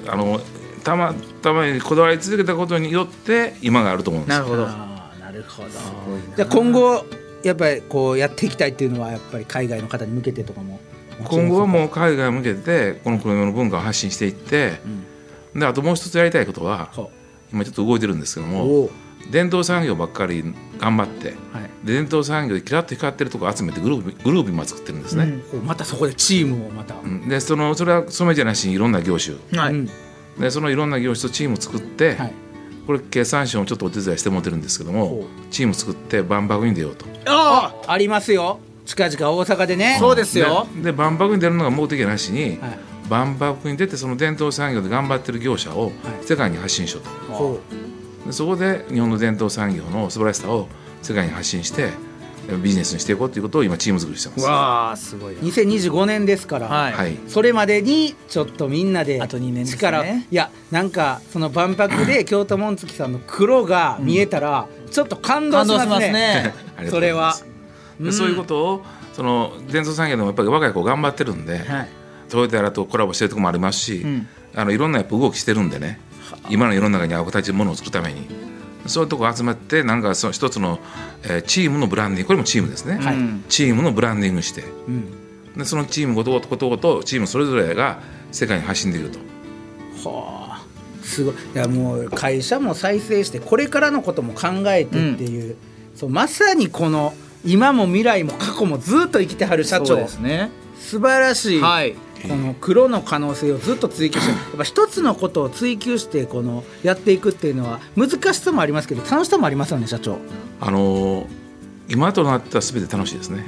[0.07, 0.41] あの
[0.85, 4.67] たまたまにこだわり続けたことによって今があると思うんですなるほど。
[4.67, 5.69] なるほど。
[6.37, 7.05] じゃあ今後
[7.43, 10.81] やっぱりこうやっていきたいっていうのはやっぱり海外の方に向けてとかも
[11.25, 14.81] 今後はもう海外向けてこの黒色の文化を発信していって、
[15.55, 17.11] であともう一つやりたいことはほ
[17.53, 18.51] 今ちょっと動いてるんですけどう。
[18.51, 18.91] も
[19.30, 20.42] 伝統産業ばっかり
[20.78, 21.87] 頑張ってはい。
[21.87, 27.28] で伝統産業でキラッと光ってるとこ集めてグループグループ今作ってるんですね、こうまたそこでチームをまた、うん。
[27.28, 29.37] でそのそれは染めじゃなしにいろんな業種。
[29.59, 29.74] はい。
[29.74, 29.90] うん。
[30.38, 32.33] でそのいろんな業種とチームを作って、はい。
[32.87, 37.06] これ経産省もちょっとお手伝いしてもらってるんですけどもほチーム作って万博に出ようと。
[37.26, 37.98] ああ。
[37.98, 38.59] りますよ。
[38.85, 39.96] 近々大阪でね。
[40.00, 40.66] そうですよ。
[40.76, 42.78] でで万博に出るのが目的なしに、はい。
[43.09, 47.61] 万博に出てその伝統産業で頑張ってる業者を世界に発信しようと、
[48.33, 50.69] そこで日本の伝統産業の素晴らしさを
[51.03, 51.90] 世界に発信して
[52.59, 54.45] ビジネスにしていこうということを今チーム作りしてます。
[54.45, 55.35] わあすごい。
[55.35, 56.93] なう2025年ですから、はい。
[56.93, 57.16] はい。
[57.29, 59.79] それまでにちょっとみんなであと二年ですね。
[59.79, 66.90] 力をいやなんかその万博で京都紋付さんの黒が見えたらちょっと感動ししますね,、ますね。
[66.90, 68.01] それはございます。
[68.01, 71.88] でそういうことをその伝統産業でもやっぱり若い子頑張ってるんで、はい。
[72.29, 74.29] トヨタやらとコラボしてるところもありますし、ん。
[74.55, 76.01] あのいろんなやっぱ動きしてるんでね
[76.51, 78.29] 今の世の中に合う形のものを作るために。
[78.87, 80.79] そういうとこ集まってなんかその一つの、
[81.23, 82.27] えーチームのブランディング。
[82.29, 83.17] これもチームですね、はい。
[83.49, 84.63] チームのブランディングして。
[84.63, 85.21] うん。
[85.57, 88.01] でそのチームごとごとごとチームそれぞれが
[88.33, 89.19] 世界に発信できると。
[90.09, 90.65] はあ
[91.03, 91.35] すごい。
[91.35, 95.57] いやもう会社も再生してこれからのことも考えてっていう,、
[95.95, 97.13] そうまさにこの
[97.45, 99.97] 今も未来も過去もずっと生きてはる社長。
[99.97, 100.51] ですね。
[100.79, 101.95] 素晴らしい、はい
[102.28, 110.18] この黒の可能性をずっと追求して やっぱ一つのことを追求してこのやっていくっていうのは難しさもありますけど楽しさもありますよね社長。
[110.61, 111.40] あのー
[111.90, 113.44] 今となっては全て楽しいですね。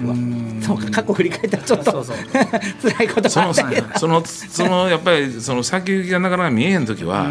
[0.62, 2.16] そうか過去振り返ったらちょっとそうそう
[2.90, 3.98] 辛いことそのもあったけど。
[4.00, 7.30] そのそのやっぱりその先行きがなかなか見えへん時は、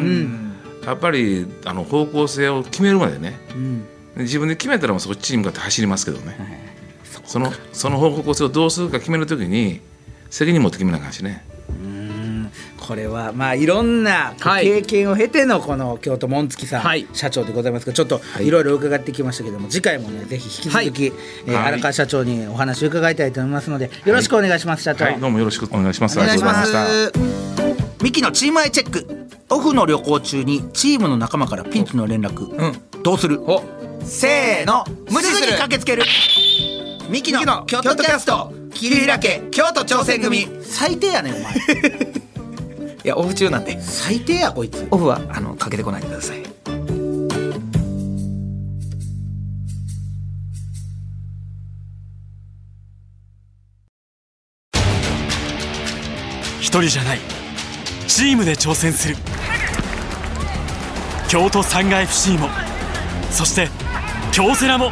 [0.86, 3.84] やっぱりあの方向性を決めるまでねうん。
[4.24, 6.72] 自分で決めたらもうそっちに向かって走りますけどね、
[7.26, 9.82] そのその方向性をどうするか決める時に
[10.32, 11.46] 責任持って決めなあかんしね。
[12.78, 14.66] これはまあいろんなはい。
[14.66, 17.08] 経験を経てのこの京都紋付さん、はい。
[17.14, 18.48] 社長でございますけどちょっとい。
[18.48, 21.06] いろいろ伺ってきましたけども次回もねぜひ引き続き、
[21.46, 21.66] えーはい。
[21.68, 26.20] 荒川社長にお話を伺いたいと思いますのでよろしくお願いします、社長、はいどうもよろしくお願いします。
[26.20, 27.98] お願いしまありがとうございました。
[28.00, 29.28] すミキのチームアイチェック。
[29.50, 33.04] オフの旅行中にチームの仲間からピンチの連絡、うん。
[33.04, 33.42] どうする？
[33.44, 33.64] お。
[34.04, 34.84] せーの。
[35.12, 35.38] 無視する。
[35.38, 36.04] すぐに駆けつける。
[37.10, 40.48] ミキの京都キャスト桐平家京都挑戦組。
[40.64, 41.54] 最低やねんお前。
[43.06, 43.80] いやオフ中なんで。
[43.80, 44.88] 最低やこいつ。
[44.90, 46.42] オフはあのかけてこないでください。
[56.60, 57.20] 一人じゃない。
[58.08, 59.16] チームで挑戦する。
[61.28, 62.50] 京都サンガ FC も
[63.30, 63.70] そして
[64.32, 64.92] 京セラも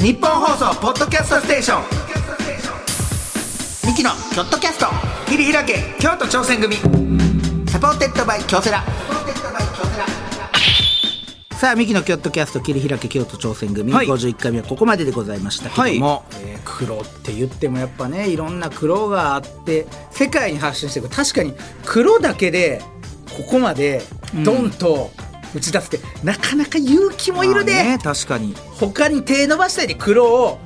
[0.00, 1.82] 日本放送ポッドキャストステーション。
[3.88, 4.86] ミキのキョットキャスト。
[5.28, 6.76] 切り開け京都挑戦組。
[7.68, 8.84] supported by 京セラ。
[11.50, 14.06] さあミキの京都キャスト切り開け京都挑戦組、はい。
[14.06, 21.08] 51回目はここまででございましたけども、えー黒って言ってもやっぱねいろんな黒があって世界に発信していく。
[21.08, 22.80] 確かに黒だけで
[23.36, 24.02] ここまで
[24.44, 25.10] ドンと
[25.54, 28.54] 打ち出すって、なかなか勇気もいるで、まあね確かに。
[28.78, 30.58] 他に手伸ばしたりで黒を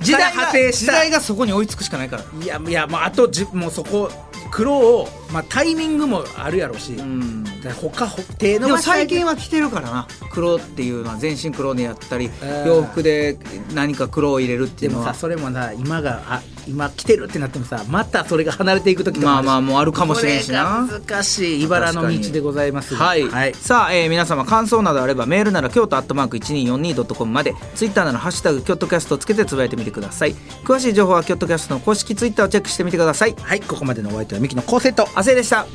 [0.00, 0.92] 時代派生した。
[0.92, 2.24] 時代がそこに追いつくしかないから。
[2.42, 4.10] いやいやまああとじもうそこ
[4.50, 7.44] 黒を、まあ、タイミングもあるやろうし、うん。
[7.80, 9.00] 他ほ手伸でもばしたり。
[9.00, 10.08] 最近は着てるからな。
[10.32, 13.38] 黒っていうのは全身黒でやったりー洋服で
[13.74, 20.86] 何か黒を入れるっていでもさうのはそれもな今があ今来てるってなってもさまたそれが離れていく時とかまあまあもうあるかもしれんしな。
[20.88, 22.96] これが難しい茨の道でございます。
[22.96, 30.34] がはい、はい、さあ、えー皆様感想などあればメールなら京都アットマーク 1242.com までツイッターなら「ハッシュタグ京都キャスト」をつけてつぶやいてみてください。
[30.64, 33.34] 詳しい情報は京都キャストの公式ツイッターをチェックしてみてください。
[33.40, 35.66] はい、ここまでのお相手はミキのコーセット亜生でした。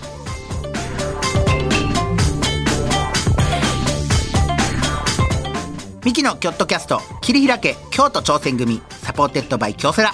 [6.04, 10.14] ミキのキョットキャスト切り開け京都挑戦組 supported by 京セラ